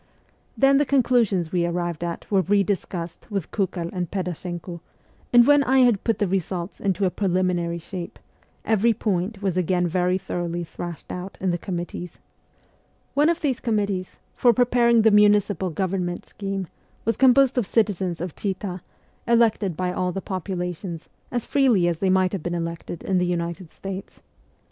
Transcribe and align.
Then 0.57 0.77
the 0.77 0.83
conclusions 0.87 1.51
we 1.51 1.63
arrived 1.63 2.03
at 2.03 2.25
were 2.31 2.41
re 2.41 2.63
discussed 2.63 3.29
with 3.29 3.51
Kukel 3.51 3.91
and 3.93 4.09
Pedashenko; 4.09 4.81
and 5.31 5.45
when 5.45 5.61
I 5.61 5.81
had 5.81 6.03
put 6.03 6.17
the 6.17 6.25
results 6.25 6.79
into 6.79 7.05
a 7.05 7.11
preliminary 7.11 7.77
shape, 7.77 8.17
every 8.65 8.95
point 8.95 9.43
was 9.43 9.57
again 9.57 9.85
very 9.85 10.17
thoroughly 10.17 10.63
thrashed 10.63 11.11
out 11.11 11.37
in 11.39 11.51
the 11.51 11.57
committees. 11.59 12.17
One 13.13 13.27
200 13.27 13.31
of 13.37 13.41
these 13.41 13.59
committees, 13.59 14.09
for 14.33 14.53
preparing 14.53 15.03
the 15.03 15.11
municipal 15.11 15.69
government 15.69 16.25
scheme, 16.25 16.65
was 17.05 17.15
composed 17.15 17.55
of 17.59 17.67
citizens 17.67 18.19
of 18.19 18.35
Chita, 18.35 18.81
elected 19.27 19.77
by 19.77 19.93
all 19.93 20.11
the 20.11 20.19
population, 20.19 20.99
as 21.31 21.45
freely 21.45 21.87
as 21.87 21.99
they 21.99 22.09
might 22.09 22.31
have 22.33 22.41
been 22.41 22.55
elected 22.55 23.03
in 23.03 23.19
the 23.19 23.27
United 23.27 23.69
States. 23.71 24.19